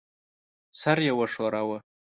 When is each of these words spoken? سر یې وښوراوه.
سر 0.81 0.97
یې 1.05 1.13
وښوراوه. 1.17 1.77